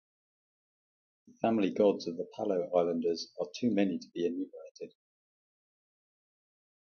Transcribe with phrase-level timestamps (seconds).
[1.27, 4.95] The family gods of the Palau Islanders are too many to be enumerated.